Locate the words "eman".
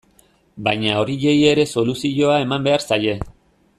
2.47-2.67